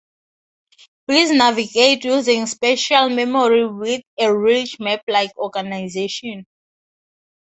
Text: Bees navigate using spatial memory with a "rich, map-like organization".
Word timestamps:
Bees 1.07 1.29
navigate 1.31 2.05
using 2.05 2.47
spatial 2.47 3.07
memory 3.09 3.67
with 3.67 4.01
a 4.19 4.35
"rich, 4.35 4.79
map-like 4.79 5.31
organization". 5.37 6.47